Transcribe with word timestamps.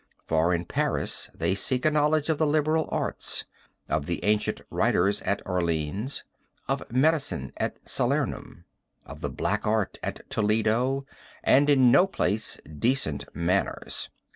For 0.25 0.51
in 0.51 0.65
Paris 0.65 1.29
they 1.31 1.53
seek 1.53 1.85
a 1.85 1.91
knowledge 1.91 2.27
of 2.29 2.39
the 2.39 2.47
liberal 2.47 2.89
arts; 2.91 3.45
of 3.87 4.07
the 4.07 4.23
ancient 4.25 4.59
writers 4.71 5.21
at 5.21 5.43
Orleans; 5.45 6.23
of 6.67 6.91
medicine 6.91 7.53
at 7.57 7.77
Salernum; 7.87 8.65
of 9.05 9.21
the 9.21 9.29
black 9.29 9.67
art 9.67 9.99
at 10.01 10.27
Toledo; 10.31 11.05
and 11.43 11.69
in 11.69 11.91
no 11.91 12.07
place 12.07 12.59
decent 12.79 13.25
manners.'" 13.35 14.09